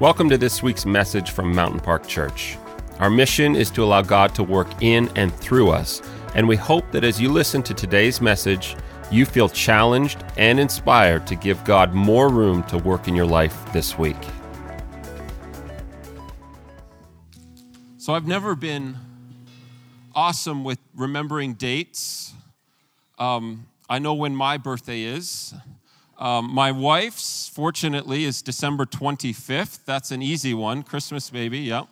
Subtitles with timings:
[0.00, 2.58] Welcome to this week's message from Mountain Park Church.
[2.98, 6.02] Our mission is to allow God to work in and through us,
[6.34, 8.74] and we hope that as you listen to today's message,
[9.12, 13.72] you feel challenged and inspired to give God more room to work in your life
[13.72, 14.16] this week.
[17.96, 18.96] So, I've never been
[20.12, 22.34] awesome with remembering dates.
[23.16, 25.54] Um, I know when my birthday is.
[26.18, 29.80] Um, my wife's, fortunately, is December 25th.
[29.84, 30.82] That's an easy one.
[30.82, 31.84] Christmas baby, yeah.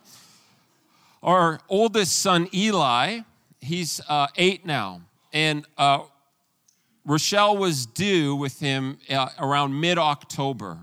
[1.21, 3.19] Our oldest son, Eli,
[3.59, 5.01] he's uh, eight now.
[5.33, 6.03] And uh,
[7.05, 10.77] Rochelle was due with him uh, around mid October.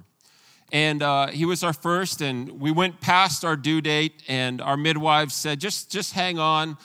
[0.73, 4.77] And uh, he was our first, and we went past our due date, and our
[4.77, 6.77] midwives said, just, just hang on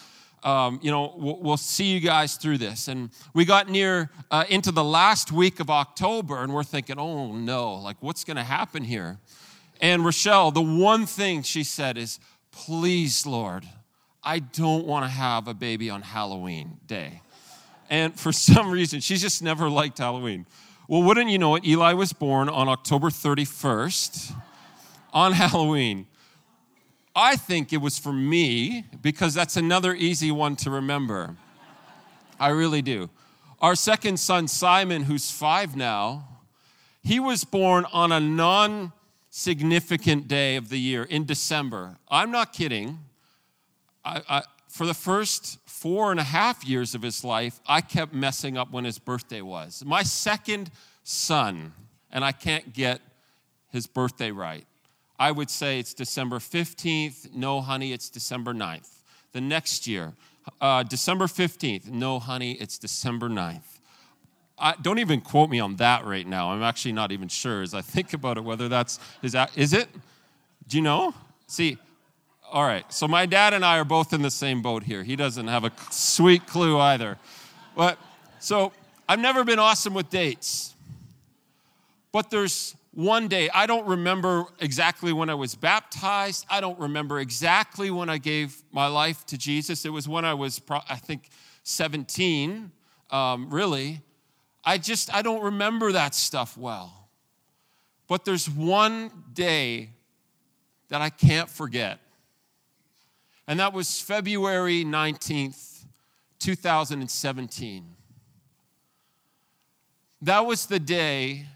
[0.45, 2.87] um, you know, we'll, we'll, see you guys through this.
[2.87, 7.33] And we got near uh, into the last week of October, and we're thinking, oh
[7.33, 9.17] no, like what's going to happen here?
[9.81, 12.19] And Rochelle, the one thing she said is,
[12.51, 13.65] please, Lord,
[14.23, 17.21] I don't want to have a baby on Halloween day.
[17.89, 20.45] And for some reason, she's just never liked Halloween.
[20.87, 24.35] Well, wouldn't you know it, Eli was born on October 31st
[25.11, 26.05] on Halloween.
[27.15, 31.37] I think it was for me because that's another easy one to remember.
[32.39, 33.09] I really do.
[33.61, 36.27] Our second son, Simon, who's five now,
[37.01, 38.91] he was born on a non
[39.29, 41.97] significant day of the year in December.
[42.09, 42.99] I'm not kidding.
[44.03, 48.13] I, I, for the first four and a half years of his life, I kept
[48.13, 49.83] messing up when his birthday was.
[49.85, 50.69] My second
[51.03, 51.73] son,
[52.11, 53.01] and I can't get
[53.71, 54.65] his birthday right.
[55.19, 57.33] I would say it's December 15th.
[57.33, 58.89] No, honey, it's December 9th.
[59.31, 60.13] The next year,
[60.59, 61.89] uh, December 15th.
[61.89, 63.61] No, honey, it's December 9th.
[64.57, 66.51] I, don't even quote me on that right now.
[66.51, 69.73] I'm actually not even sure as I think about it whether that's, is that, is
[69.73, 69.89] it?
[70.67, 71.13] Do you know?
[71.47, 71.77] See,
[72.51, 72.91] all right.
[72.93, 75.03] So my dad and I are both in the same boat here.
[75.03, 77.17] He doesn't have a sweet clue either.
[77.75, 77.97] But
[78.39, 78.71] so
[79.09, 80.73] I've never been awesome with dates.
[82.11, 86.45] But there's one day, I don't remember exactly when I was baptized.
[86.49, 89.83] I don't remember exactly when I gave my life to Jesus.
[89.83, 91.29] It was when I was, I think,
[91.63, 92.71] 17,
[93.11, 94.01] um, really.
[94.63, 97.09] I just, I don't remember that stuff well.
[98.07, 99.89] But there's one day
[100.87, 101.99] that I can't forget.
[103.45, 105.83] And that was February 19th,
[106.39, 107.95] 2017.
[110.21, 111.47] That was the day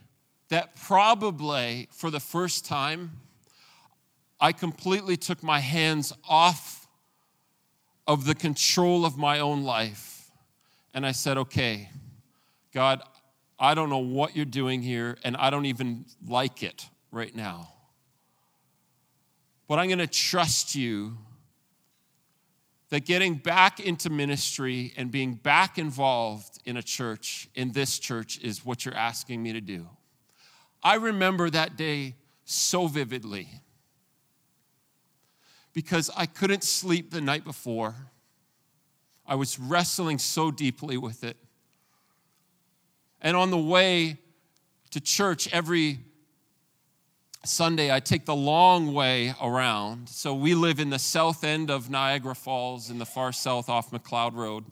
[0.49, 3.11] that probably for the first time,
[4.39, 6.87] I completely took my hands off
[8.07, 10.31] of the control of my own life.
[10.93, 11.89] And I said, okay,
[12.73, 13.01] God,
[13.59, 17.73] I don't know what you're doing here, and I don't even like it right now.
[19.67, 21.17] But I'm going to trust you
[22.89, 28.39] that getting back into ministry and being back involved in a church, in this church,
[28.39, 29.87] is what you're asking me to do.
[30.83, 33.47] I remember that day so vividly
[35.73, 37.95] because I couldn't sleep the night before.
[39.25, 41.37] I was wrestling so deeply with it.
[43.21, 44.17] And on the way
[44.91, 45.99] to church every
[47.45, 50.09] Sunday, I take the long way around.
[50.09, 53.91] So we live in the south end of Niagara Falls in the far south off
[53.91, 54.65] McLeod Road.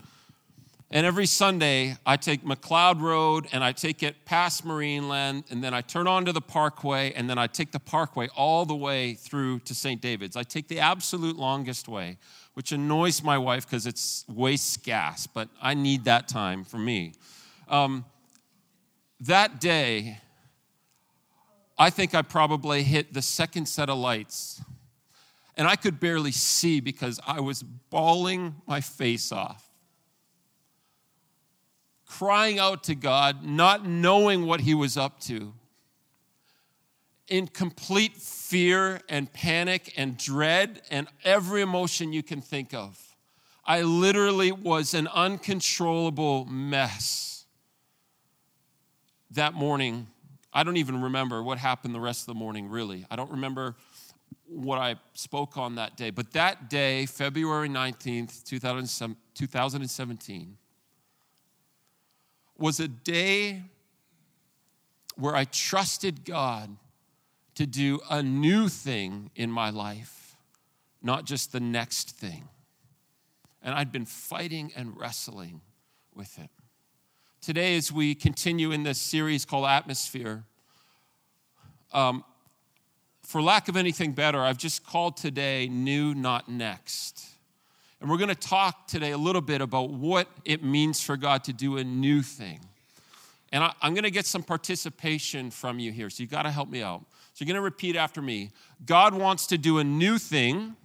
[0.89, 5.73] And every Sunday, I take McLeod Road and I take it past Marineland, and then
[5.73, 9.59] I turn onto the parkway, and then I take the parkway all the way through
[9.61, 10.01] to St.
[10.01, 10.37] David's.
[10.37, 12.17] I take the absolute longest way,
[12.53, 17.13] which annoys my wife because it's wastes gas, but I need that time for me.
[17.67, 18.05] Um,
[19.19, 20.19] that day,
[21.77, 24.61] I think I probably hit the second set of lights,
[25.57, 29.66] and I could barely see because I was bawling my face off
[32.07, 35.53] crying out to God, not knowing what he was up to,
[37.27, 43.15] in complete fear and panic and dread and every emotion you can think of.
[43.65, 47.45] I literally was an uncontrollable mess
[49.31, 50.07] that morning.
[50.53, 53.05] I don't even remember what happened the rest of the morning, really.
[53.11, 53.75] I don't remember
[54.45, 56.11] what I spoke on that day.
[56.11, 60.57] But that day, February 19th, 2017,
[62.59, 63.63] was a day
[65.15, 66.75] where I trusted God
[67.55, 70.35] to do a new thing in my life,
[71.01, 72.47] not just the next thing.
[73.63, 75.61] And I'd been fighting and wrestling
[76.13, 76.49] with it.
[77.41, 80.43] Today, as we continue in this series called Atmosphere,
[81.93, 82.23] um,
[83.23, 87.25] for lack of anything better, I've just called today New, Not Next.
[87.99, 91.43] And we're going to talk today a little bit about what it means for God
[91.45, 92.59] to do a new thing.
[93.51, 96.51] And I, am going to get some participation from you here, so you've got to
[96.51, 97.01] help me out.
[97.33, 98.51] So you're going to repeat after me
[98.85, 100.75] God wants to do a new thing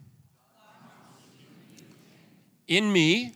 [2.68, 3.32] in me,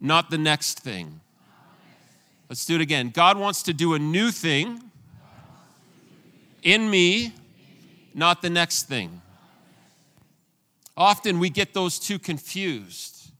[0.00, 1.20] not the next thing.
[2.48, 3.10] Let's do it again.
[3.10, 4.82] God wants to do a new thing
[6.62, 7.32] in me,
[8.14, 9.20] not the next thing.
[10.98, 13.30] Often we get those two confused.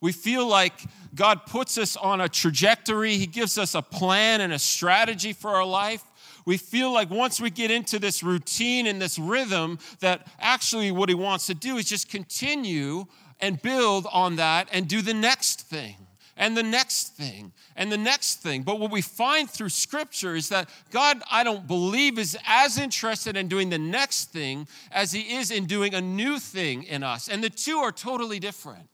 [0.00, 0.72] We feel like
[1.14, 5.50] God puts us on a trajectory, He gives us a plan and a strategy for
[5.50, 6.02] our life.
[6.46, 11.10] We feel like once we get into this routine and this rhythm, that actually what
[11.10, 13.04] He wants to do is just continue
[13.38, 16.07] and build on that and do the next thing
[16.38, 18.62] and the next thing and the next thing.
[18.62, 23.36] But what we find through scripture is that God, I don't believe, is as interested
[23.36, 27.28] in doing the next thing as he is in doing a new thing in us.
[27.28, 28.88] And the two are totally different.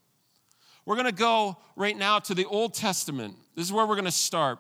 [0.87, 3.37] We're going to go right now to the Old Testament.
[3.55, 4.59] This is where we're going to start.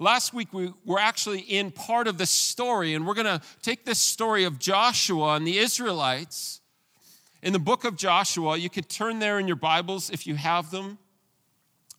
[0.00, 3.84] Last week, we were actually in part of the story, and we're going to take
[3.84, 6.60] this story of Joshua and the Israelites.
[7.42, 10.70] In the book of Joshua, you could turn there in your Bibles if you have
[10.70, 10.98] them.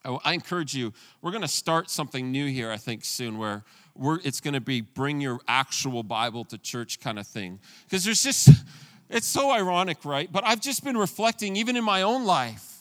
[0.06, 3.64] I encourage you, we're going to start something new here, I think, soon, where
[4.24, 7.60] it's going to be bring your actual Bible to church kind of thing.
[7.86, 8.50] Because there's just,
[9.10, 10.32] it's so ironic, right?
[10.32, 12.72] But I've just been reflecting, even in my own life,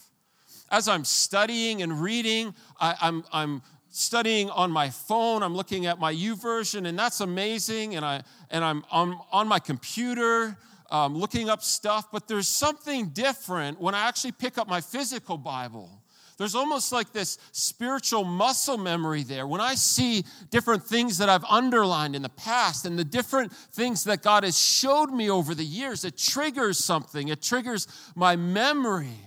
[0.70, 5.42] as I'm studying and reading, I, I'm, I'm studying on my phone.
[5.42, 7.94] I'm looking at my YouVersion, and that's amazing.
[7.96, 10.56] And, I, and I'm on, on my computer
[10.90, 15.38] um, looking up stuff, but there's something different when I actually pick up my physical
[15.38, 15.90] Bible.
[16.36, 19.46] There's almost like this spiritual muscle memory there.
[19.46, 24.04] When I see different things that I've underlined in the past and the different things
[24.04, 27.86] that God has showed me over the years, it triggers something, it triggers
[28.16, 29.20] my memory.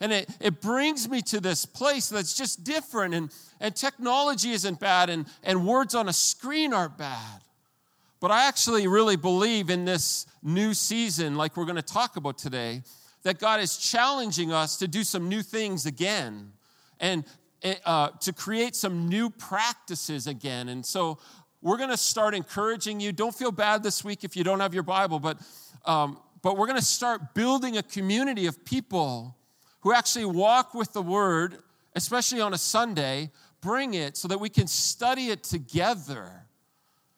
[0.00, 3.14] And it, it brings me to this place that's just different.
[3.14, 7.40] And, and technology isn't bad, and, and words on a screen aren't bad.
[8.20, 12.38] But I actually really believe in this new season, like we're going to talk about
[12.38, 12.82] today,
[13.22, 16.52] that God is challenging us to do some new things again
[17.00, 17.24] and
[17.62, 20.68] eh, uh, to create some new practices again.
[20.68, 21.18] And so
[21.60, 23.12] we're going to start encouraging you.
[23.12, 25.38] Don't feel bad this week if you don't have your Bible, but,
[25.84, 29.36] um, but we're going to start building a community of people
[29.80, 31.58] who actually walk with the Word,
[31.94, 33.30] especially on a Sunday,
[33.60, 36.44] bring it so that we can study it together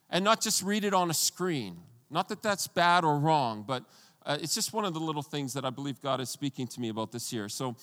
[0.09, 1.77] and not just read it on a screen.
[2.11, 3.85] Not that that's bad or wrong, but
[4.31, 6.81] uh, it's just one of the little things that I believe God is speaking to
[6.81, 7.49] me about this year.
[7.49, 7.75] So,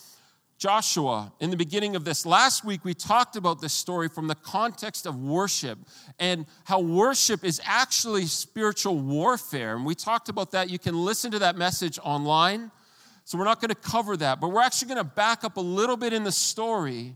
[0.58, 4.36] Joshua, in the beginning of this, last week we talked about this story from the
[4.36, 5.78] context of worship
[6.20, 9.76] and how worship is actually spiritual warfare.
[9.76, 10.70] And we talked about that.
[10.70, 12.72] You can listen to that message online.
[13.26, 15.62] So we're not going to cover that, but we're actually going to back up a
[15.62, 17.14] little bit in the story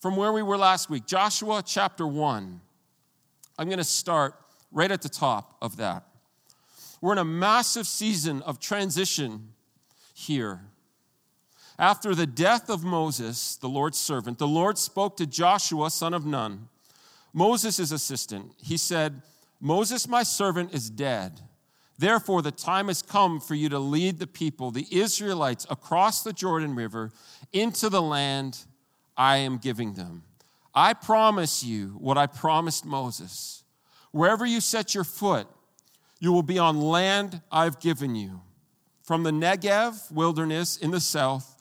[0.00, 1.06] from where we were last week.
[1.06, 2.60] Joshua chapter 1.
[3.58, 4.34] I'm going to start
[4.72, 6.02] right at the top of that.
[7.02, 9.48] We're in a massive season of transition
[10.14, 10.60] here.
[11.76, 16.24] After the death of Moses, the Lord's servant, the Lord spoke to Joshua, son of
[16.24, 16.68] Nun,
[17.32, 18.52] Moses' assistant.
[18.62, 19.20] He said,
[19.60, 21.40] Moses, my servant, is dead.
[21.98, 26.32] Therefore, the time has come for you to lead the people, the Israelites, across the
[26.32, 27.10] Jordan River
[27.52, 28.58] into the land
[29.16, 30.22] I am giving them.
[30.72, 33.64] I promise you what I promised Moses.
[34.12, 35.48] Wherever you set your foot,
[36.22, 38.42] you will be on land I've given you,
[39.02, 41.56] from the Negev wilderness in the south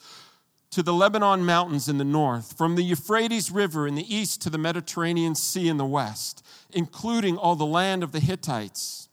[0.70, 4.52] to the Lebanon mountains in the north, from the Euphrates River in the east to
[4.52, 9.10] the Mediterranean Sea in the west, including all the land of the Hittites.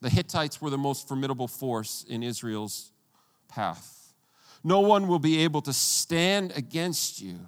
[0.00, 2.90] The Hittites were the most formidable force in Israel's
[3.46, 4.12] path.
[4.64, 7.46] No one will be able to stand against you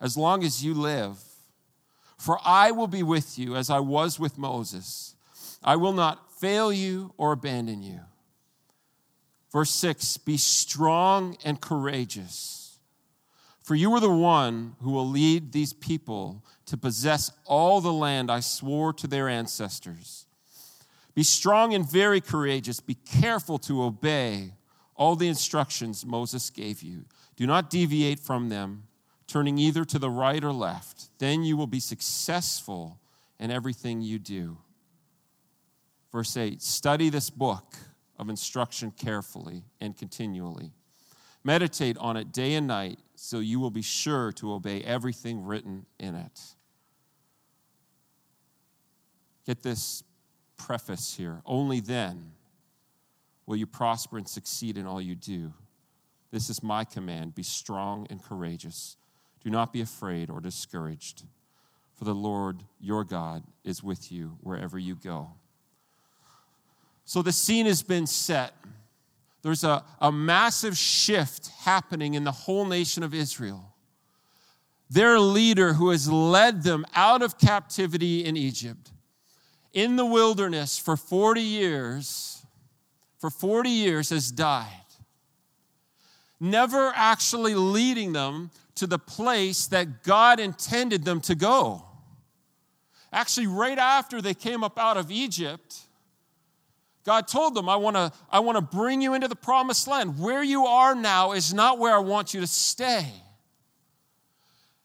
[0.00, 1.18] as long as you live.
[2.16, 5.16] For I will be with you as I was with Moses.
[5.62, 8.00] I will not fail you or abandon you.
[9.52, 12.78] Verse 6 Be strong and courageous,
[13.62, 18.30] for you are the one who will lead these people to possess all the land
[18.30, 20.26] I swore to their ancestors.
[21.14, 22.80] Be strong and very courageous.
[22.80, 24.52] Be careful to obey
[24.94, 27.04] all the instructions Moses gave you.
[27.36, 28.84] Do not deviate from them,
[29.26, 31.08] turning either to the right or left.
[31.18, 33.00] Then you will be successful
[33.38, 34.58] in everything you do.
[36.12, 37.76] Verse 8 Study this book
[38.18, 40.72] of instruction carefully and continually.
[41.44, 45.86] Meditate on it day and night so you will be sure to obey everything written
[45.98, 46.40] in it.
[49.46, 50.02] Get this
[50.56, 51.40] preface here.
[51.46, 52.32] Only then
[53.46, 55.54] will you prosper and succeed in all you do.
[56.30, 58.96] This is my command be strong and courageous.
[59.42, 61.22] Do not be afraid or discouraged,
[61.94, 65.30] for the Lord your God is with you wherever you go.
[67.08, 68.52] So the scene has been set.
[69.40, 73.72] There's a, a massive shift happening in the whole nation of Israel.
[74.90, 78.90] Their leader, who has led them out of captivity in Egypt,
[79.72, 82.44] in the wilderness for 40 years,
[83.16, 84.68] for 40 years has died,
[86.38, 91.86] never actually leading them to the place that God intended them to go.
[93.10, 95.87] Actually, right after they came up out of Egypt,
[97.08, 100.18] God told them, I want to I want to bring you into the promised land.
[100.18, 103.06] Where you are now is not where I want you to stay.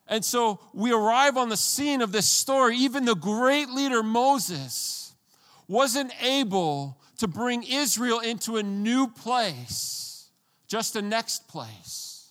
[0.08, 2.78] And so we arrive on the scene of this story.
[2.78, 5.14] Even the great leader Moses
[5.68, 10.30] wasn't able to bring Israel into a new place,
[10.70, 12.30] just a next place.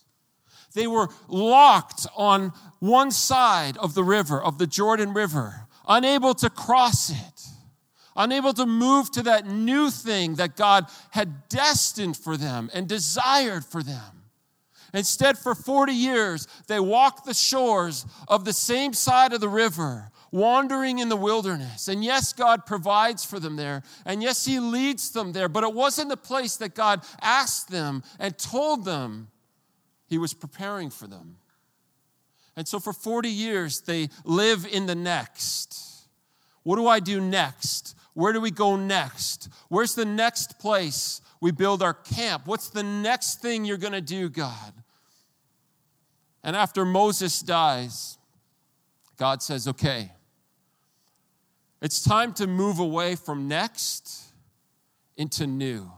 [0.73, 6.49] They were locked on one side of the river, of the Jordan River, unable to
[6.49, 7.52] cross it,
[8.15, 13.65] unable to move to that new thing that God had destined for them and desired
[13.65, 14.23] for them.
[14.93, 20.11] Instead, for 40 years, they walked the shores of the same side of the river,
[20.31, 21.87] wandering in the wilderness.
[21.87, 23.81] And yes, God provides for them there.
[24.05, 25.49] And yes, He leads them there.
[25.49, 29.29] But it wasn't the place that God asked them and told them
[30.07, 31.37] He was preparing for them.
[32.55, 36.07] And so for 40 years, they live in the next.
[36.61, 37.95] What do I do next?
[38.13, 39.49] Where do we go next?
[39.69, 42.43] Where's the next place we build our camp?
[42.45, 44.73] What's the next thing you're going to do, God?
[46.43, 48.17] And after Moses dies,
[49.17, 50.11] God says, okay,
[51.81, 54.23] it's time to move away from next
[55.17, 55.91] into new.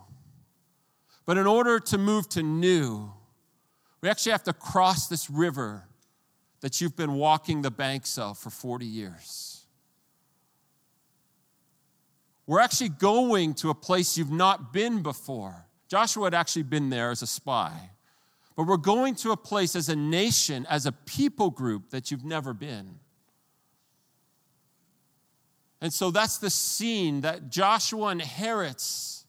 [1.25, 3.11] But in order to move to new,
[4.01, 5.87] we actually have to cross this river
[6.61, 9.54] that you've been walking the banks of for 40 years.
[12.47, 15.65] We're actually going to a place you've not been before.
[15.87, 17.91] Joshua had actually been there as a spy.
[18.55, 22.23] But we're going to a place as a nation, as a people group that you've
[22.23, 22.99] never been.
[25.81, 29.25] And so that's the scene that Joshua inherits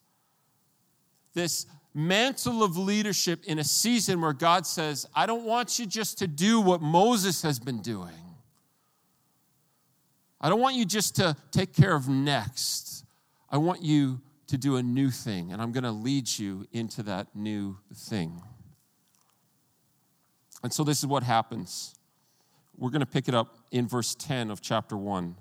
[1.34, 6.18] this mantle of leadership in a season where God says, I don't want you just
[6.18, 8.12] to do what Moses has been doing.
[10.40, 13.05] I don't want you just to take care of next.
[13.50, 17.02] I want you to do a new thing, and I'm going to lead you into
[17.04, 18.42] that new thing.
[20.62, 21.94] And so this is what happens.
[22.76, 25.36] We're going to pick it up in verse 10 of chapter 1.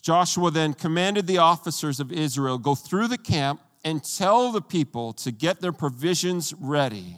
[0.00, 5.12] Joshua then commanded the officers of Israel go through the camp and tell the people
[5.12, 7.16] to get their provisions ready.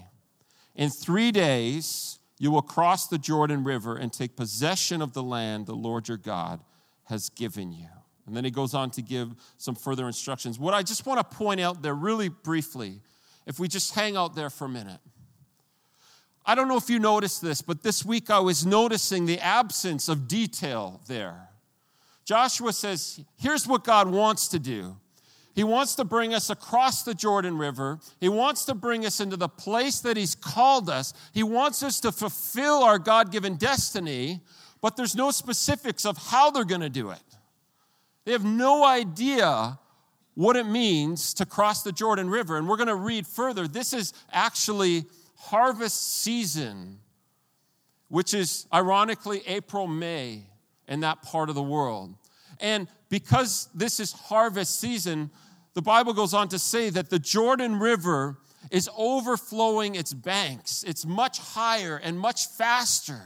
[0.74, 5.66] In three days, you will cross the Jordan River and take possession of the land
[5.66, 6.60] the Lord your God
[7.04, 7.88] has given you.
[8.26, 10.58] And then he goes on to give some further instructions.
[10.58, 13.00] What I just want to point out there, really briefly,
[13.46, 15.00] if we just hang out there for a minute.
[16.46, 20.08] I don't know if you noticed this, but this week I was noticing the absence
[20.08, 21.48] of detail there.
[22.24, 24.96] Joshua says, here's what God wants to do.
[25.54, 28.00] He wants to bring us across the Jordan River.
[28.20, 31.14] He wants to bring us into the place that He's called us.
[31.32, 34.40] He wants us to fulfill our God given destiny,
[34.82, 37.22] but there's no specifics of how they're going to do it.
[38.24, 39.78] They have no idea
[40.34, 42.56] what it means to cross the Jordan River.
[42.56, 43.68] And we're going to read further.
[43.68, 45.04] This is actually
[45.36, 46.98] harvest season,
[48.08, 50.42] which is ironically April, May
[50.88, 52.14] in that part of the world.
[52.60, 55.30] And because this is harvest season,
[55.74, 58.38] the Bible goes on to say that the Jordan River
[58.70, 60.84] is overflowing its banks.
[60.84, 63.20] It's much higher and much faster,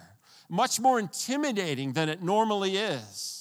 [0.48, 3.37] much more intimidating than it normally is.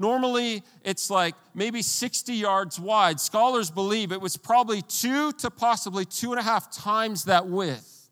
[0.00, 3.20] Normally, it's like maybe 60 yards wide.
[3.20, 8.08] Scholars believe it was probably two to possibly two and a half times that width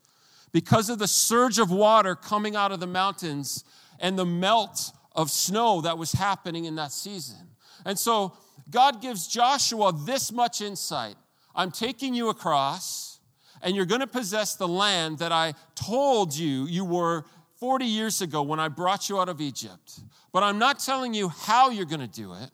[0.52, 3.64] because of the surge of water coming out of the mountains
[4.00, 7.48] and the melt of snow that was happening in that season.
[7.86, 8.36] And so
[8.68, 11.16] God gives Joshua this much insight
[11.54, 13.18] I'm taking you across,
[13.62, 17.24] and you're going to possess the land that I told you you were
[17.58, 20.00] 40 years ago when I brought you out of Egypt.
[20.32, 22.50] But I'm not telling you how you're going to do it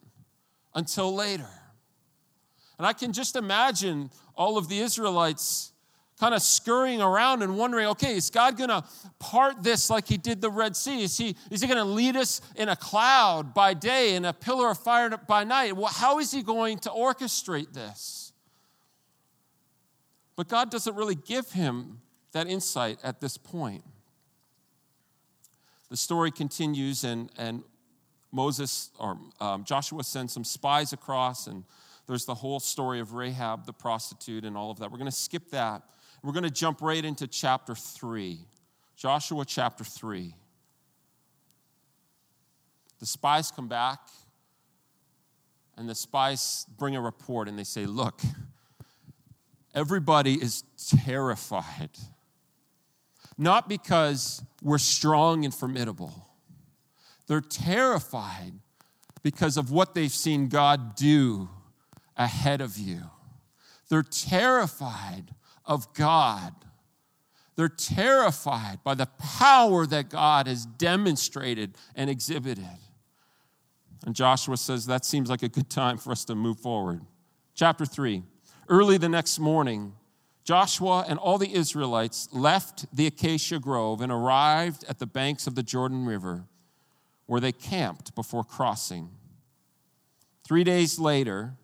[0.73, 1.49] until later.
[2.77, 5.71] And I can just imagine all of the Israelites
[6.19, 8.83] kind of scurrying around and wondering, okay, is God going to
[9.19, 11.03] part this like he did the Red Sea?
[11.03, 14.33] Is he, is he going to lead us in a cloud by day and a
[14.33, 15.75] pillar of fire by night?
[15.75, 18.33] Well, how is he going to orchestrate this?
[20.35, 21.99] But God doesn't really give him
[22.31, 23.83] that insight at this point.
[25.89, 27.63] The story continues, and, and
[28.31, 31.63] Moses or um, Joshua sends some spies across, and
[32.07, 34.91] there's the whole story of Rahab, the prostitute, and all of that.
[34.91, 35.83] We're going to skip that
[36.25, 38.39] we're going to jump right into chapter 3.
[38.95, 40.33] Joshua chapter 3.
[42.99, 43.99] The spies come back,
[45.77, 48.21] and the spies bring a report, and they say, Look,
[49.75, 50.63] everybody is
[51.05, 51.91] terrified.
[53.37, 56.27] Not because we're strong and formidable,
[57.27, 58.53] they're terrified
[59.23, 61.49] because of what they've seen God do
[62.15, 63.01] ahead of you.
[63.89, 65.33] They're terrified
[65.65, 66.53] of God.
[67.55, 72.65] They're terrified by the power that God has demonstrated and exhibited.
[74.05, 77.01] And Joshua says that seems like a good time for us to move forward.
[77.55, 78.23] Chapter 3.
[78.67, 79.93] Early the next morning,
[80.45, 85.55] Joshua and all the Israelites left the acacia grove and arrived at the banks of
[85.55, 86.45] the Jordan River,
[87.25, 89.09] where they camped before crossing.
[90.43, 91.55] Three days later,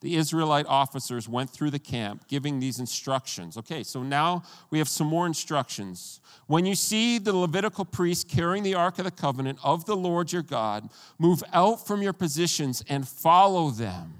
[0.00, 3.58] the Israelite officers went through the camp giving these instructions.
[3.58, 6.20] Okay, so now we have some more instructions.
[6.46, 10.32] When you see the Levitical priests carrying the Ark of the Covenant of the Lord
[10.32, 10.88] your God,
[11.18, 14.14] move out from your positions and follow them.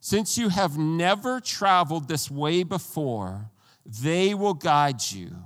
[0.00, 3.50] Since you have never traveled this way before,
[3.84, 5.36] they will guide you.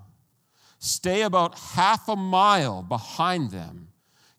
[0.78, 3.88] Stay about half a mile behind them,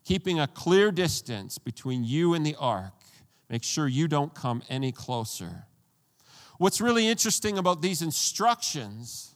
[0.04, 2.94] keeping a clear distance between you and the ark
[3.50, 5.66] Make sure you don't come any closer.
[6.58, 9.36] What's really interesting about these instructions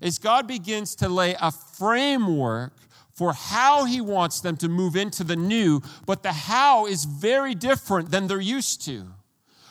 [0.00, 2.72] is God begins to lay a framework
[3.12, 7.54] for how he wants them to move into the new, but the how is very
[7.54, 9.08] different than they're used to.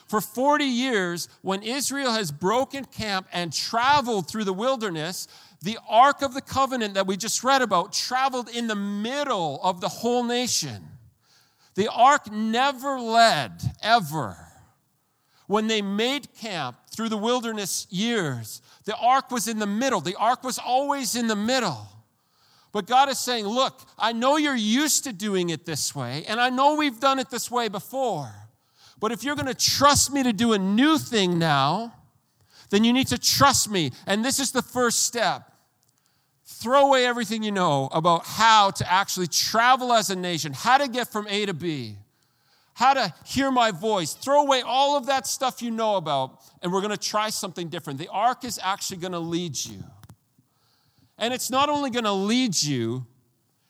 [0.09, 5.27] For 40 years, when Israel has broken camp and traveled through the wilderness,
[5.61, 9.81] the Ark of the Covenant that we just read about traveled in the middle of
[9.81, 10.83] the whole nation.
[11.75, 14.35] The ark never led, ever.
[15.47, 20.01] When they made camp through the wilderness years, the ark was in the middle.
[20.01, 21.87] The ark was always in the middle.
[22.71, 26.39] But God is saying, Look, I know you're used to doing it this way, and
[26.39, 28.48] I know we've done it this way before.
[28.99, 31.93] But if you're going to trust me to do a new thing now,
[32.69, 33.91] then you need to trust me.
[34.05, 35.51] And this is the first step.
[36.45, 40.87] Throw away everything you know about how to actually travel as a nation, how to
[40.87, 41.95] get from A to B,
[42.73, 44.13] how to hear my voice.
[44.13, 47.69] Throw away all of that stuff you know about, and we're going to try something
[47.69, 47.99] different.
[47.99, 49.83] The ark is actually going to lead you.
[51.17, 53.05] And it's not only going to lead you,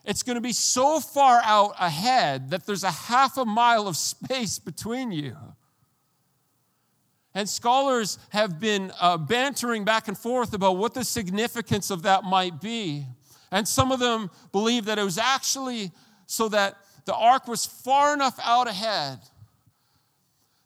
[0.05, 3.97] it's going to be so far out ahead that there's a half a mile of
[3.97, 5.35] space between you.
[7.35, 12.23] And scholars have been uh, bantering back and forth about what the significance of that
[12.23, 13.05] might be.
[13.51, 15.91] And some of them believe that it was actually
[16.25, 19.19] so that the ark was far enough out ahead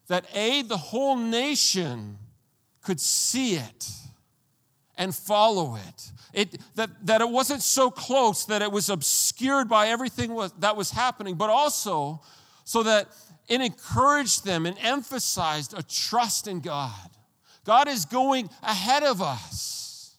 [0.07, 2.17] that A, the whole nation
[2.81, 3.89] could see it
[4.97, 6.11] and follow it.
[6.33, 10.75] It that, that it wasn't so close that it was obscured by everything was, that
[10.75, 12.21] was happening, but also
[12.65, 13.07] so that
[13.47, 17.09] it encouraged them and emphasized a trust in God.
[17.65, 20.17] God is going ahead of us.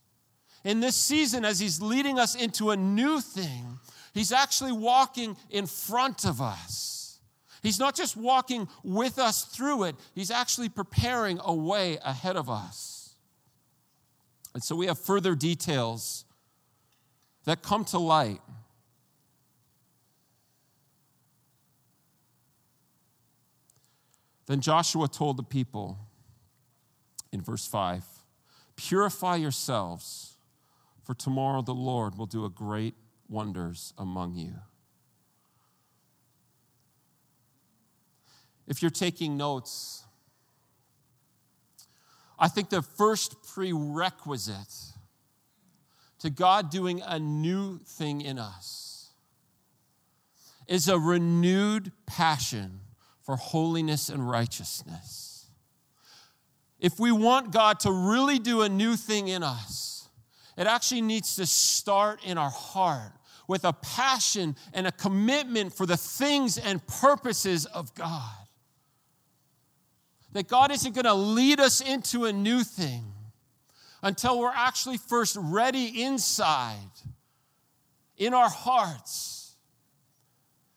[0.65, 3.79] In this season, as He's leading us into a new thing,
[4.15, 7.19] He's actually walking in front of us.
[7.63, 12.49] He's not just walking with us through it, He's actually preparing a way ahead of
[12.49, 12.94] us.
[14.55, 16.25] And so we have further details
[17.45, 18.41] that come to light
[24.47, 25.99] Then Joshua told the people
[27.33, 28.05] in verse 5
[28.77, 30.37] Purify yourselves,
[31.05, 32.95] for tomorrow the Lord will do great
[33.29, 34.55] wonders among you.
[38.67, 40.05] If you're taking notes,
[42.39, 44.93] I think the first prerequisite
[46.21, 49.11] to God doing a new thing in us
[50.67, 52.81] is a renewed passion
[53.23, 55.47] for holiness and righteousness.
[56.81, 60.09] If we want God to really do a new thing in us,
[60.57, 63.13] it actually needs to start in our heart
[63.49, 68.44] with a passion and a commitment for the things and purposes of God.
[70.35, 73.05] That God isn't going to lead us into a new thing
[74.03, 76.77] until we're actually first ready inside,
[78.19, 79.57] in our hearts.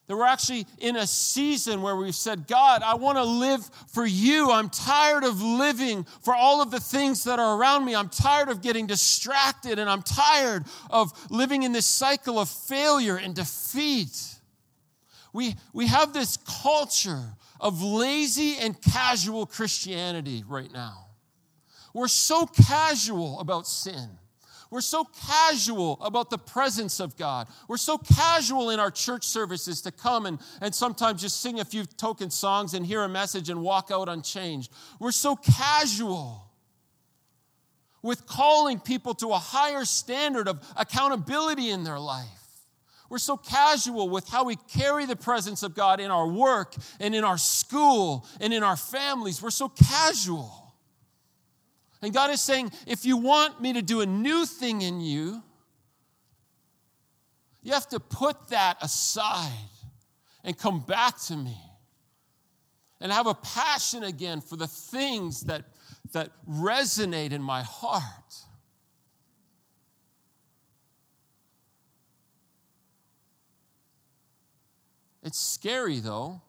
[0.07, 4.05] That we're actually in a season where we've said, God, I want to live for
[4.05, 4.49] you.
[4.51, 7.95] I'm tired of living for all of the things that are around me.
[7.95, 13.17] I'm tired of getting distracted and I'm tired of living in this cycle of failure
[13.17, 14.35] and defeat.
[15.33, 17.23] We, we have this culture
[17.59, 21.07] of lazy and casual Christianity right now.
[21.93, 24.09] We're so casual about sin.
[24.69, 27.47] We're so casual about the presence of God.
[27.67, 31.65] We're so casual in our church services to come and, and sometimes just sing a
[31.65, 34.71] few token songs and hear a message and walk out unchanged.
[34.99, 36.43] We're so casual
[38.01, 42.36] with calling people to a higher standard of accountability in their life.
[43.09, 47.15] We're so casual with how we carry the presence of God in our work and
[47.15, 49.41] in our school and in our families.
[49.41, 50.73] We're so casual.
[52.01, 55.41] And God is saying, if you want me to do a new thing in you,
[57.63, 59.51] you have to put that aside
[60.43, 61.57] and come back to me
[62.99, 65.65] and have a passion again for the things that,
[66.13, 68.46] that resonate in my heart.
[75.27, 76.41] It's scary, though.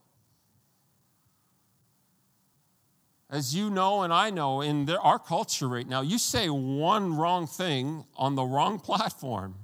[3.31, 7.47] as you know and I know, in our culture right now, you say one wrong
[7.47, 9.57] thing on the wrong platform,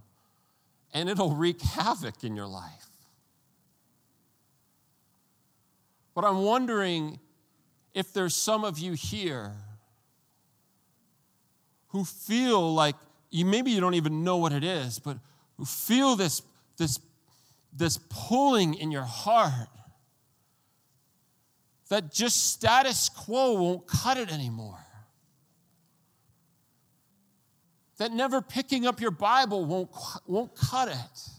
[0.93, 2.89] and it'll wreak havoc in your life.
[6.13, 7.21] But I'm wondering
[7.95, 9.53] if there's some of you here
[11.89, 12.97] who feel like
[13.31, 15.19] you maybe you don't even know what it is, but
[15.57, 16.43] who feel this,
[16.77, 16.99] this,
[17.75, 19.69] this pulling in your heart
[21.89, 24.79] that just status quo won't cut it anymore.
[27.99, 29.91] That never picking up your Bible won't,
[30.27, 31.31] won't cut it.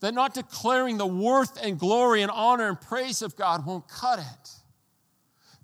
[0.00, 4.18] That not declaring the worth and glory and honor and praise of God won't cut
[4.18, 4.50] it.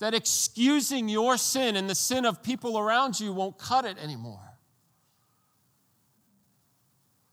[0.01, 4.54] That excusing your sin and the sin of people around you won't cut it anymore.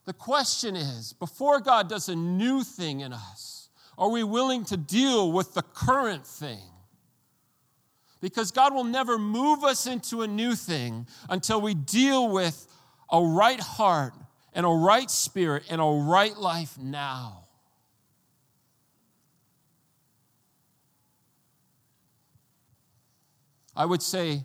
[0.06, 4.78] The question is before God does a new thing in us, are we willing to
[4.78, 6.60] deal with the current thing?
[8.20, 12.68] Because God will never move us into a new thing until we deal with
[13.12, 14.14] a right heart
[14.54, 17.46] and a right spirit and a right life now.
[23.76, 24.44] I would say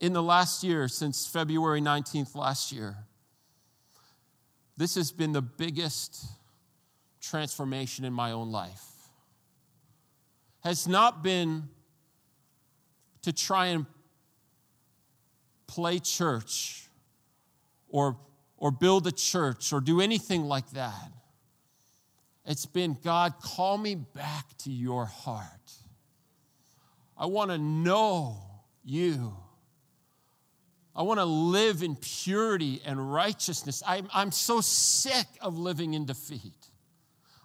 [0.00, 2.96] in the last year, since February 19th last year,
[4.76, 6.26] this has been the biggest
[7.20, 8.96] transformation in my own life
[10.66, 11.68] has not been
[13.22, 13.86] to try and
[15.66, 16.88] play church
[17.88, 18.16] or,
[18.56, 21.12] or build a church or do anything like that.
[22.44, 25.72] It's been, God, call me back to your heart.
[27.18, 28.38] I want to know
[28.84, 29.36] you.
[30.96, 33.82] I want to live in purity and righteousness.
[33.86, 36.54] I'm, I'm so sick of living in defeat.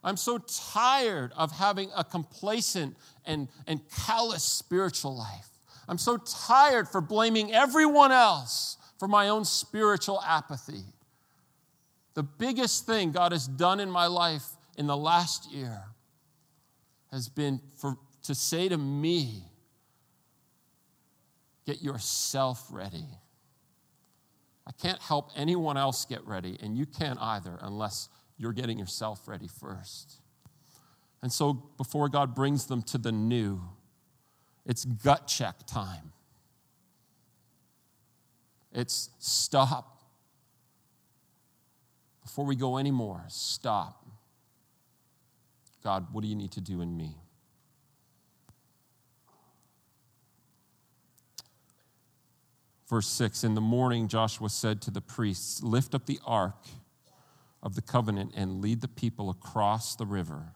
[0.04, 5.50] I'm so tired of having a complacent and, and callous spiritual life.
[5.90, 10.86] I'm so tired for blaming everyone else for my own spiritual apathy.
[12.14, 14.46] The biggest thing God has done in my life
[14.78, 15.84] in the last year
[17.12, 19.44] has been for, to say to me,
[21.66, 23.06] get yourself ready.
[24.68, 29.28] I can't help anyone else get ready, and you can't either unless you're getting yourself
[29.28, 30.22] ready first.
[31.22, 33.62] And so, before God brings them to the new,
[34.66, 36.14] it's gut check time.
[38.72, 40.02] It's stop.
[42.24, 44.06] Before we go anymore, stop.
[45.84, 47.21] God, what do you need to do in me?
[52.92, 56.68] Verse 6 In the morning, Joshua said to the priests, Lift up the ark
[57.64, 60.50] of the covenant and lead the people across the river.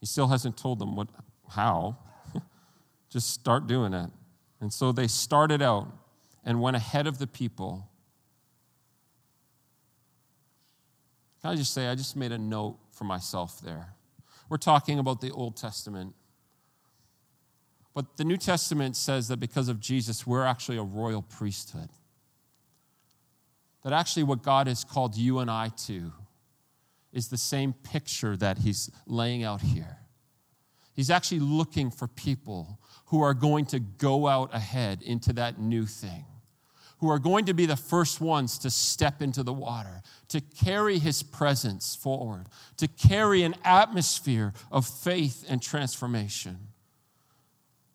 [0.00, 1.06] He still hasn't told them what,
[1.50, 1.98] how.
[3.10, 4.10] Just start doing it.
[4.60, 5.86] And so they started out
[6.44, 7.88] and went ahead of the people.
[11.40, 13.94] Can I just say, I just made a note for myself there.
[14.48, 16.14] We're talking about the Old Testament.
[17.94, 21.90] But the New Testament says that because of Jesus, we're actually a royal priesthood
[23.82, 26.12] that actually what God has called you and I to
[27.12, 29.98] is the same picture that He's laying out here.
[30.94, 35.86] He's actually looking for people who are going to go out ahead into that new
[35.86, 36.24] thing,
[36.98, 40.98] who are going to be the first ones to step into the water, to carry
[40.98, 46.68] his presence forward, to carry an atmosphere of faith and transformation.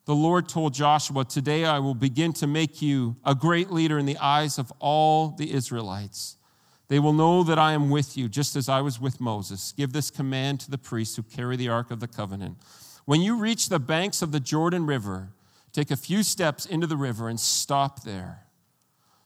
[0.08, 4.06] The Lord told Joshua, Today I will begin to make you a great leader in
[4.06, 6.38] the eyes of all the Israelites.
[6.88, 9.74] They will know that I am with you, just as I was with Moses.
[9.76, 12.56] Give this command to the priests who carry the ark of the covenant.
[13.04, 15.28] When you reach the banks of the Jordan River,
[15.74, 18.44] take a few steps into the river and stop there.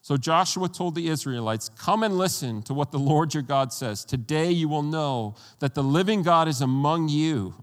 [0.01, 4.05] So Joshua told the Israelites, Come and listen to what the Lord your God says.
[4.05, 7.55] Today you will know that the living God is among you.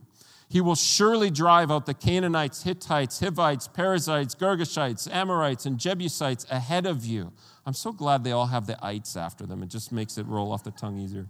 [0.49, 6.87] He will surely drive out the Canaanites, Hittites, Hivites, Perizzites, Girgashites, Amorites, and Jebusites ahead
[6.87, 7.31] of you.
[7.67, 9.61] I'm so glad they all have the ites after them.
[9.61, 11.27] It just makes it roll off the tongue easier.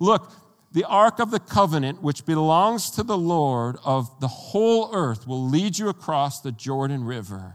[0.00, 0.30] Look,
[0.70, 5.48] the ark of the covenant, which belongs to the Lord of the whole earth, will
[5.48, 7.54] lead you across the Jordan River.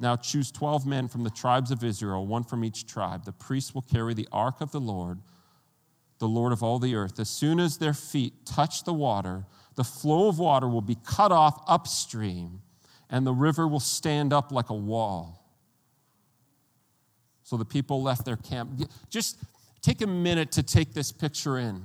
[0.00, 3.24] Now choose 12 men from the tribes of Israel, one from each tribe.
[3.24, 5.20] The priests will carry the ark of the Lord,
[6.18, 7.18] the Lord of all the earth.
[7.20, 9.44] As soon as their feet touch the water,
[9.76, 12.60] the flow of water will be cut off upstream,
[13.08, 15.44] and the river will stand up like a wall.
[17.44, 18.82] So the people left their camp.
[19.08, 19.38] Just
[19.80, 21.84] take a minute to take this picture in.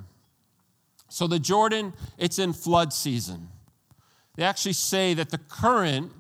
[1.10, 3.48] So the Jordan, it's in flood season.
[4.36, 6.12] They actually say that the current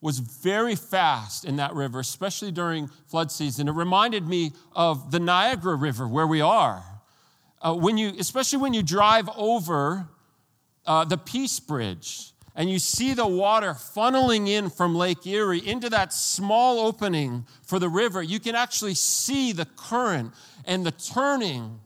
[0.00, 3.68] was very fast in that river, especially during flood season.
[3.68, 6.82] It reminded me of the Niagara River where we are.
[7.60, 10.08] Uh, when you, especially when you drive over
[10.86, 15.88] uh, the Peace Bridge, and you see the water funneling in from Lake Erie into
[15.88, 21.80] that small opening for the river, you can actually see the current and the turning.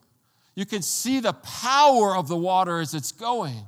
[0.55, 3.65] You can see the power of the water as it's going.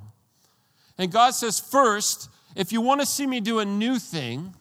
[0.99, 4.55] And God says, first, if you want to see me do a new thing,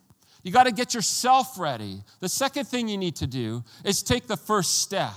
[0.43, 2.03] you got to get yourself ready.
[2.19, 5.13] The second thing you need to do is take the first step.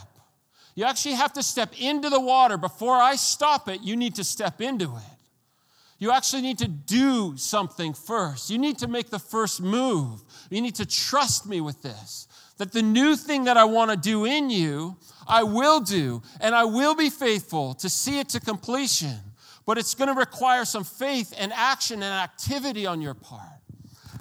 [0.79, 2.57] You actually have to step into the water.
[2.57, 5.19] Before I stop it, you need to step into it.
[5.99, 8.49] You actually need to do something first.
[8.49, 10.23] You need to make the first move.
[10.51, 12.29] You need to trust me with this.
[12.59, 16.55] That the new thing that I want to do in you, I will do, and
[16.55, 19.19] I will be faithful to see it to completion.
[19.67, 23.58] But it's going to require some faith and action and activity on your part.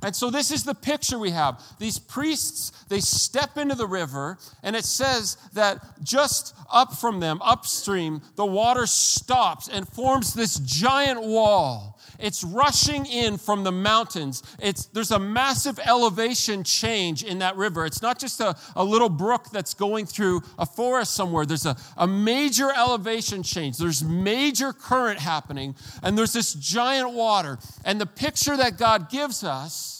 [0.03, 1.61] And so this is the picture we have.
[1.79, 7.41] These priests, they step into the river, and it says that just up from them,
[7.41, 11.96] upstream, the water stops and forms this giant wall.
[12.19, 14.43] It's rushing in from the mountains.
[14.59, 17.85] It's, there's a massive elevation change in that river.
[17.85, 21.45] It's not just a, a little brook that's going through a forest somewhere.
[21.45, 23.77] There's a, a major elevation change.
[23.77, 27.57] There's major current happening, and there's this giant water.
[27.85, 29.96] And the picture that God gives us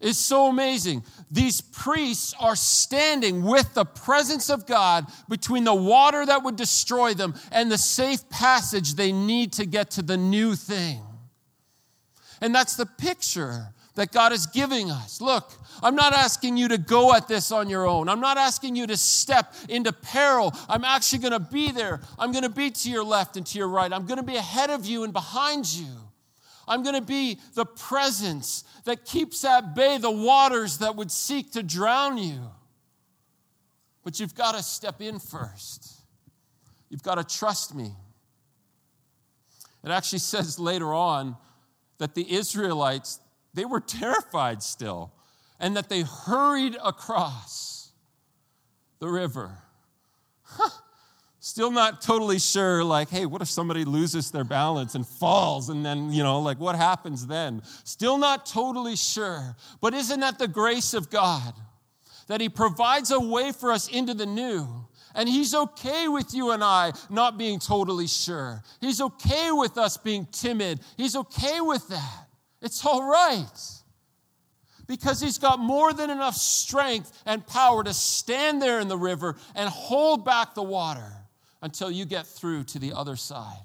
[0.00, 1.02] is so amazing.
[1.30, 7.14] These priests are standing with the presence of God between the water that would destroy
[7.14, 11.02] them and the safe passage they need to get to the new thing.
[12.40, 15.20] And that's the picture that God is giving us.
[15.20, 15.52] Look,
[15.82, 18.08] I'm not asking you to go at this on your own.
[18.08, 20.52] I'm not asking you to step into peril.
[20.68, 22.00] I'm actually going to be there.
[22.18, 23.92] I'm going to be to your left and to your right.
[23.92, 25.86] I'm going to be ahead of you and behind you.
[26.66, 31.52] I'm going to be the presence that keeps at bay the waters that would seek
[31.52, 32.40] to drown you.
[34.02, 35.92] But you've got to step in first.
[36.90, 37.92] You've got to trust me.
[39.82, 41.36] It actually says later on
[41.98, 43.20] that the Israelites,
[43.54, 45.12] they were terrified still,
[45.60, 47.92] and that they hurried across
[48.98, 49.58] the river.
[50.42, 50.68] Huh.
[51.44, 55.68] Still not totally sure, like, hey, what if somebody loses their balance and falls?
[55.68, 57.60] And then, you know, like, what happens then?
[57.84, 59.54] Still not totally sure.
[59.82, 61.52] But isn't that the grace of God?
[62.28, 64.66] That He provides a way for us into the new.
[65.14, 68.62] And He's okay with you and I not being totally sure.
[68.80, 70.80] He's okay with us being timid.
[70.96, 72.26] He's okay with that.
[72.62, 73.60] It's all right
[74.86, 79.36] because he's got more than enough strength and power to stand there in the river
[79.54, 81.23] and hold back the water
[81.64, 83.62] until you get through to the other side.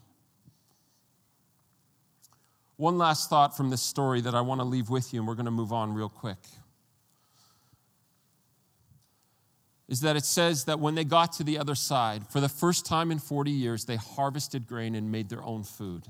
[2.78, 5.36] One last thought from this story that I want to leave with you, and we're
[5.36, 6.38] going to move on real quick.
[9.90, 12.86] Is that it says that when they got to the other side, for the first
[12.86, 16.04] time in 40 years, they harvested grain and made their own food.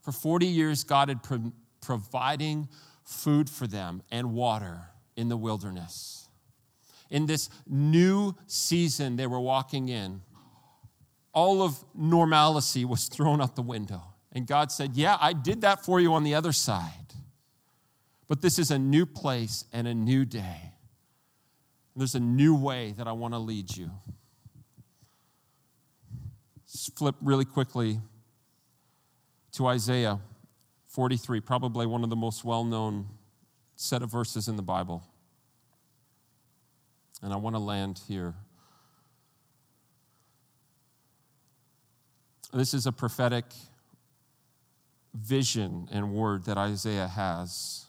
[0.00, 2.68] For 40 years, God had pro- providing
[3.04, 4.80] food for them and water
[5.14, 6.28] in the wilderness.
[7.10, 10.22] In this new season they were walking in,
[11.38, 14.02] all of normalcy was thrown out the window.
[14.32, 17.14] And God said, Yeah, I did that for you on the other side.
[18.26, 20.72] But this is a new place and a new day.
[21.94, 23.88] There's a new way that I want to lead you.
[26.56, 28.00] Let's flip really quickly
[29.52, 30.18] to Isaiah
[30.88, 33.06] 43, probably one of the most well known
[33.76, 35.04] set of verses in the Bible.
[37.22, 38.34] And I want to land here.
[42.52, 43.44] This is a prophetic
[45.14, 47.86] vision and word that Isaiah has.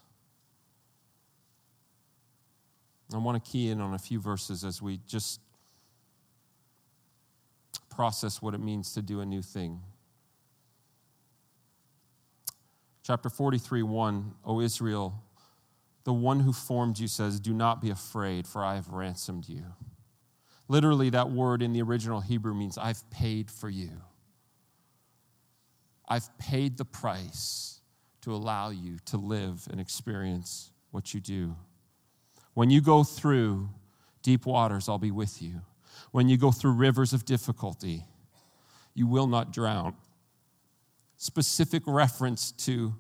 [3.13, 5.39] I want to key in on a few verses as we just
[7.89, 9.79] process what it means to do a new thing.
[13.03, 15.23] Chapter 43, 1, O Israel,
[16.03, 19.63] the one who formed you says, Do not be afraid, for I have ransomed you.
[20.67, 23.89] Literally, that word in the original Hebrew means I've paid for you.
[26.09, 27.81] I've paid the price
[28.21, 31.55] to allow you to live and experience what you do.
[32.53, 33.69] When you go through
[34.23, 35.61] deep waters, I'll be with you.
[36.11, 38.05] When you go through rivers of difficulty,
[38.93, 39.95] you will not drown.
[41.17, 42.95] Specific reference to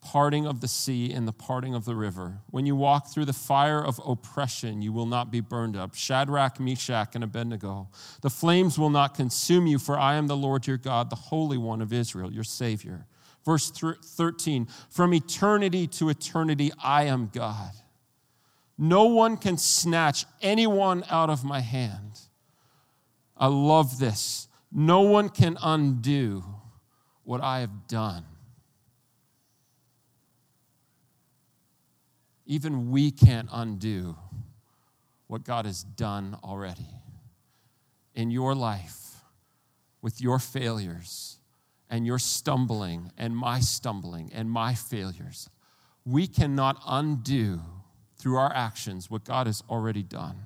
[0.00, 2.38] parting of the sea and the parting of the river.
[2.50, 5.94] When you walk through the fire of oppression, you will not be burned up.
[5.94, 7.88] Shadrach, Meshach, and Abednego.
[8.22, 11.58] The flames will not consume you, for I am the Lord your God, the Holy
[11.58, 13.06] One of Israel, your Savior.
[13.44, 17.72] Verse 13 From eternity to eternity, I am God.
[18.76, 22.20] No one can snatch anyone out of my hand.
[23.36, 24.48] I love this.
[24.70, 26.44] No one can undo
[27.24, 28.24] what I have done.
[32.48, 34.16] Even we can't undo
[35.26, 36.88] what God has done already
[38.14, 39.20] in your life
[40.00, 41.38] with your failures
[41.90, 45.50] and your stumbling and my stumbling and my failures.
[46.06, 47.60] We cannot undo
[48.16, 50.36] through our actions what God has already done.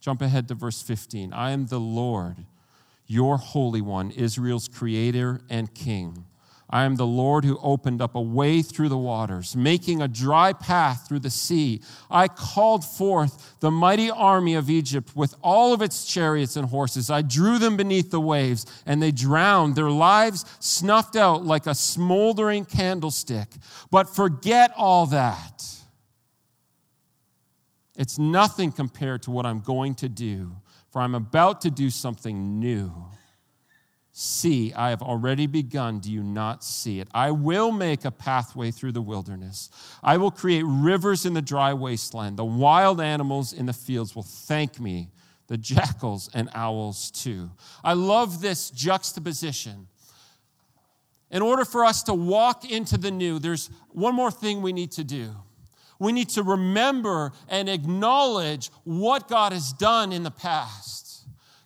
[0.00, 1.34] Jump ahead to verse 15.
[1.34, 2.46] I am the Lord,
[3.06, 6.24] your Holy One, Israel's Creator and King.
[6.72, 10.52] I am the Lord who opened up a way through the waters, making a dry
[10.52, 11.82] path through the sea.
[12.08, 17.10] I called forth the mighty army of Egypt with all of its chariots and horses.
[17.10, 21.74] I drew them beneath the waves, and they drowned, their lives snuffed out like a
[21.74, 23.48] smoldering candlestick.
[23.90, 25.66] But forget all that.
[27.96, 30.52] It's nothing compared to what I'm going to do,
[30.90, 32.92] for I'm about to do something new.
[34.22, 35.98] See, I have already begun.
[35.98, 37.08] Do you not see it?
[37.14, 39.70] I will make a pathway through the wilderness.
[40.02, 42.36] I will create rivers in the dry wasteland.
[42.36, 45.08] The wild animals in the fields will thank me,
[45.46, 47.50] the jackals and owls too.
[47.82, 49.88] I love this juxtaposition.
[51.30, 54.92] In order for us to walk into the new, there's one more thing we need
[54.92, 55.34] to do
[55.98, 61.09] we need to remember and acknowledge what God has done in the past.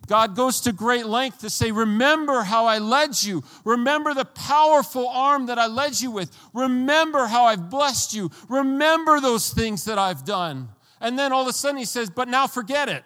[0.07, 3.43] God goes to great length to say, Remember how I led you.
[3.63, 6.35] Remember the powerful arm that I led you with.
[6.53, 8.31] Remember how I've blessed you.
[8.49, 10.69] Remember those things that I've done.
[11.01, 13.03] And then all of a sudden he says, But now forget it.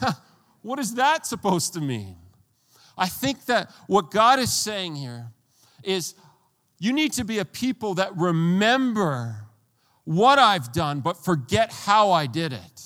[0.62, 2.16] what is that supposed to mean?
[2.96, 5.28] I think that what God is saying here
[5.82, 6.14] is
[6.78, 9.46] you need to be a people that remember
[10.04, 12.82] what I've done, but forget how I did it.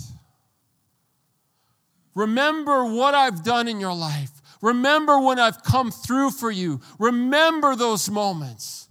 [2.17, 4.31] Remember what I've done in your life.
[4.63, 6.81] Remember when I've come through for you.
[6.99, 8.89] Remember those moments.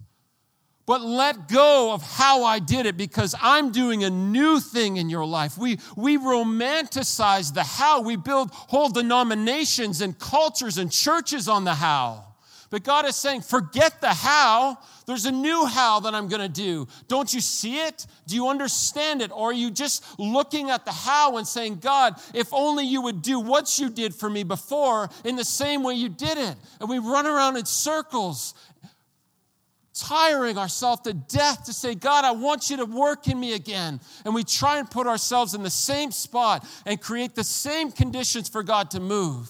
[0.86, 5.10] But let go of how I did it because I'm doing a new thing in
[5.10, 5.58] your life.
[5.58, 8.00] We, we romanticize the how.
[8.02, 12.24] We build whole denominations and cultures and churches on the how.
[12.70, 14.78] But God is saying, forget the how.
[15.06, 16.88] There's a new how that I'm going to do.
[17.06, 18.06] Don't you see it?
[18.26, 19.30] Do you understand it?
[19.30, 23.22] Or are you just looking at the how and saying, God, if only you would
[23.22, 26.56] do what you did for me before in the same way you did it?
[26.80, 28.54] And we run around in circles,
[29.94, 34.00] tiring ourselves to death to say, God, I want you to work in me again.
[34.24, 38.48] And we try and put ourselves in the same spot and create the same conditions
[38.48, 39.48] for God to move.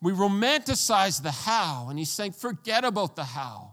[0.00, 3.72] We romanticize the how, and he's saying, forget about the how.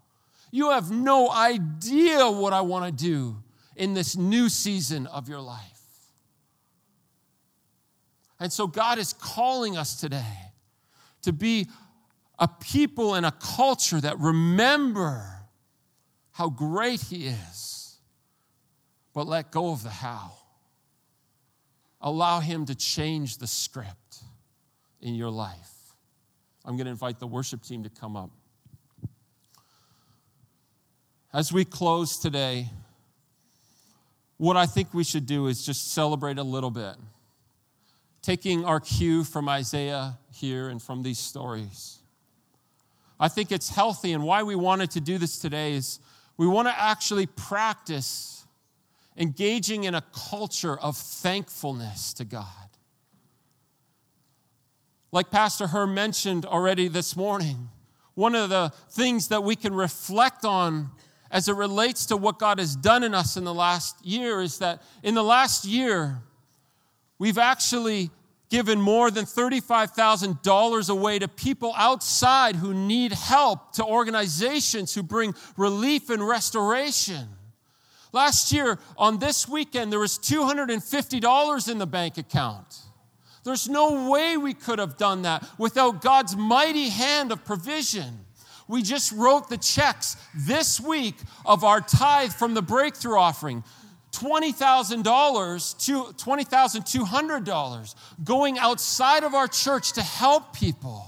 [0.52, 3.38] You have no idea what I want to do
[3.76, 5.82] in this new season of your life.
[8.40, 10.52] And so, God is calling us today
[11.22, 11.68] to be
[12.38, 15.24] a people and a culture that remember
[16.32, 17.98] how great He is,
[19.14, 20.34] but let go of the how.
[22.02, 24.24] Allow Him to change the script
[25.02, 25.72] in your life.
[26.66, 28.32] I'm going to invite the worship team to come up.
[31.34, 32.70] As we close today,
[34.38, 36.96] what I think we should do is just celebrate a little bit.
[38.22, 42.00] Taking our cue from Isaiah here and from these stories.
[43.20, 46.00] I think it's healthy, and why we wanted to do this today is
[46.38, 48.46] we want to actually practice
[49.16, 52.48] engaging in a culture of thankfulness to God.
[55.12, 57.70] Like Pastor Herm mentioned already this morning,
[58.16, 60.90] one of the things that we can reflect on
[61.32, 64.60] as it relates to what God has done in us in the last year is
[64.60, 66.22] that in the last year,
[67.18, 68.12] we've actually
[68.50, 75.34] given more than $35,000 away to people outside who need help, to organizations who bring
[75.56, 77.30] relief and restoration.
[78.12, 82.80] Last year, on this weekend, there was $250 in the bank account.
[83.46, 88.26] There's no way we could have done that without God's mighty hand of provision.
[88.72, 93.66] We just wrote the checks this week of our tithe from the breakthrough offering.
[94.14, 101.06] $20,000 to $20,200 going outside of our church to help people.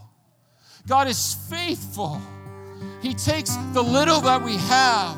[0.88, 2.22] God is faithful.
[3.02, 5.16] He takes the little that we have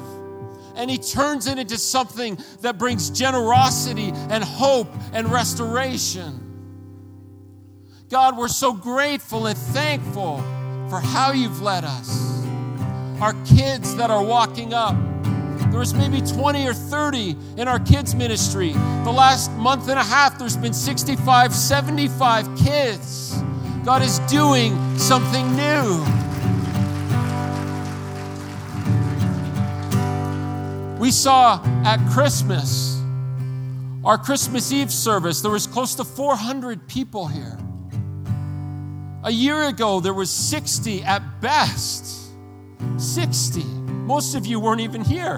[0.75, 6.41] and He turns it into something that brings generosity and hope and restoration.
[8.07, 10.43] God, we're so grateful and thankful
[10.89, 12.45] for how you've led us.
[13.21, 14.95] Our kids that are walking up,
[15.71, 18.71] there was maybe 20 or 30 in our kids' ministry.
[18.71, 23.41] The last month and a half, there's been 65, 75 kids.
[23.83, 26.03] God is doing something new.
[30.99, 33.01] We saw at Christmas,
[34.03, 37.57] our Christmas Eve service, there was close to 400 people here.
[39.26, 42.30] A year ago, there was 60 at best.
[42.97, 43.63] 60.
[43.63, 45.38] Most of you weren't even here.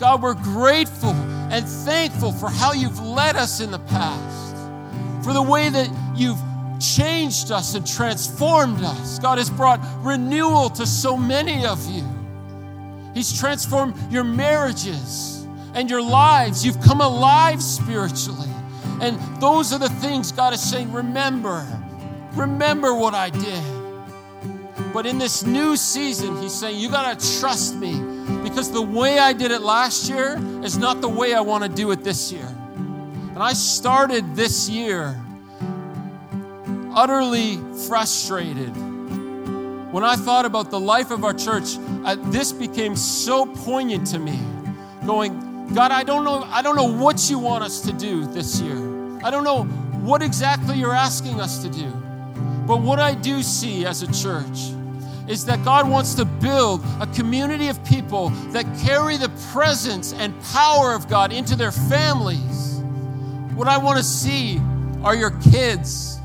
[0.00, 4.56] God, we're grateful and thankful for how you've led us in the past,
[5.24, 6.40] for the way that you've
[6.80, 9.20] changed us and transformed us.
[9.20, 12.02] God has brought renewal to so many of you.
[13.14, 16.66] He's transformed your marriages and your lives.
[16.66, 18.48] You've come alive spiritually.
[19.00, 21.66] And those are the things God is saying remember,
[22.34, 23.78] remember what I did.
[24.92, 28.00] But in this new season, He's saying, You got to trust me
[28.42, 31.68] because the way I did it last year is not the way I want to
[31.68, 32.46] do it this year.
[32.46, 35.16] And I started this year
[36.94, 38.74] utterly frustrated.
[39.92, 44.18] When I thought about the life of our church, uh, this became so poignant to
[44.18, 44.38] me.
[45.06, 48.60] Going, God, I don't know, I don't know what you want us to do this
[48.60, 48.87] year.
[49.22, 51.90] I don't know what exactly you're asking us to do.
[52.66, 54.74] But what I do see as a church
[55.26, 60.34] is that God wants to build a community of people that carry the presence and
[60.44, 62.80] power of God into their families.
[63.54, 64.60] What I want to see
[65.02, 66.18] are your kids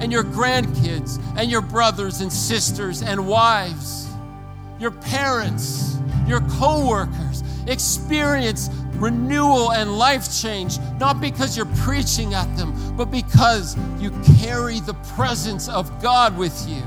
[0.00, 4.08] and your grandkids and your brothers and sisters and wives,
[4.78, 8.68] your parents, your coworkers experience
[8.98, 14.94] renewal and life change, not because you're preaching at them, but because you carry the
[15.16, 16.82] presence of God with you.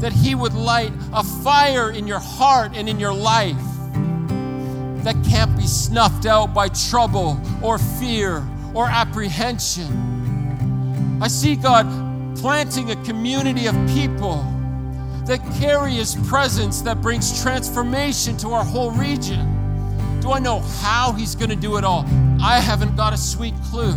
[0.00, 3.56] That He would light a fire in your heart and in your life
[5.04, 8.44] that can't be snuffed out by trouble or fear
[8.74, 11.20] or apprehension.
[11.22, 11.86] I see God
[12.36, 14.44] planting a community of people
[15.26, 19.65] that carry His presence that brings transformation to our whole region.
[20.26, 22.04] Do I know how He's going to do it all?
[22.42, 23.94] I haven't got a sweet clue.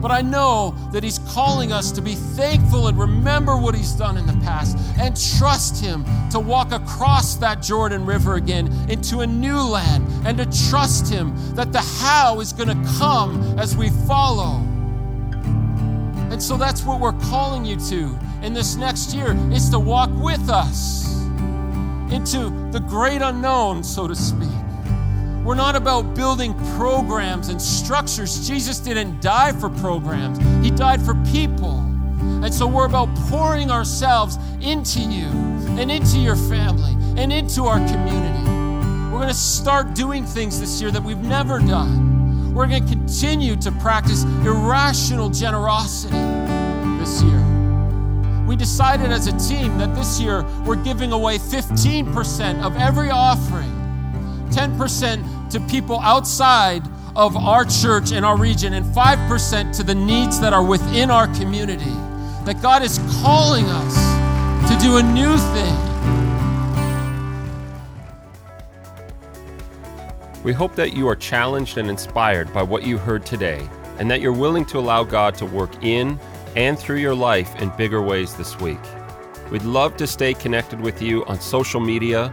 [0.00, 4.16] But I know that He's calling us to be thankful and remember what He's done
[4.16, 9.26] in the past and trust Him to walk across that Jordan River again into a
[9.26, 13.90] new land and to trust Him that the how is going to come as we
[14.06, 14.60] follow.
[16.32, 20.08] And so that's what we're calling you to in this next year is to walk
[20.14, 21.20] with us
[22.10, 24.61] into the great unknown, so to speak.
[25.44, 28.46] We're not about building programs and structures.
[28.48, 31.78] Jesus didn't die for programs, He died for people.
[32.44, 35.26] And so we're about pouring ourselves into you
[35.78, 38.42] and into your family and into our community.
[39.12, 42.54] We're going to start doing things this year that we've never done.
[42.54, 46.16] We're going to continue to practice irrational generosity
[46.98, 47.40] this year.
[48.46, 53.70] We decided as a team that this year we're giving away 15% of every offering,
[54.52, 56.82] 10% to people outside
[57.16, 61.26] of our church and our region, and 5% to the needs that are within our
[61.34, 61.92] community.
[62.44, 63.94] That God is calling us
[64.70, 65.76] to do a new thing.
[70.42, 74.20] We hope that you are challenged and inspired by what you heard today, and that
[74.20, 76.18] you're willing to allow God to work in
[76.56, 78.80] and through your life in bigger ways this week.
[79.50, 82.32] We'd love to stay connected with you on social media